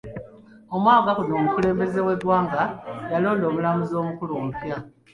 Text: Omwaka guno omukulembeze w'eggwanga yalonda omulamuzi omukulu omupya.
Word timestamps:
Omwaka 0.75 1.11
guno 1.17 1.33
omukulembeze 1.39 1.99
w'eggwanga 2.07 2.61
yalonda 3.11 3.45
omulamuzi 3.51 3.93
omukulu 4.01 4.31
omupya. 4.39 4.77